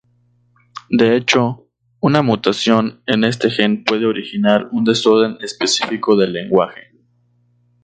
De 0.89 1.15
hecho, 1.15 1.67
una 1.99 2.23
mutación 2.23 3.03
en 3.05 3.23
este 3.23 3.51
gen 3.51 3.83
puede 3.83 4.07
originar 4.07 4.67
un 4.71 4.83
desorden 4.83 5.37
específico 5.41 6.15
del 6.17 6.33
lenguaje. 6.33 6.89